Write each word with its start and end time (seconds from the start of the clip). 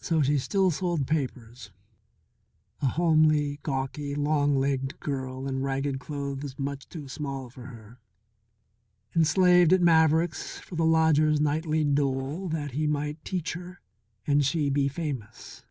So 0.00 0.22
she 0.22 0.38
still 0.38 0.70
sold 0.70 1.06
papers, 1.06 1.70
a 2.80 2.86
homely, 2.86 3.60
gawky, 3.62 4.14
long 4.14 4.56
legged 4.56 4.98
girl 5.00 5.46
in 5.46 5.60
ragged 5.60 5.98
clothes 6.00 6.58
much 6.58 6.88
too 6.88 7.08
small 7.08 7.50
for 7.50 7.66
her, 7.66 8.00
and 9.12 9.26
slaved 9.26 9.74
at 9.74 9.82
Maverick's 9.82 10.58
for 10.58 10.76
the 10.76 10.86
lodger's 10.86 11.42
nightly 11.42 11.84
dole 11.84 12.48
that 12.48 12.70
he 12.70 12.86
might 12.86 13.22
teach 13.22 13.52
her 13.52 13.82
and 14.26 14.42
she 14.46 14.70
be 14.70 14.88
famous. 14.88 15.66